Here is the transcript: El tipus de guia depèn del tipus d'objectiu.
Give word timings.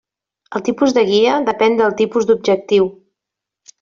El 0.59 0.63
tipus 0.69 0.95
de 0.95 1.03
guia 1.09 1.35
depèn 1.49 1.77
del 1.81 1.93
tipus 2.03 2.29
d'objectiu. 2.31 2.89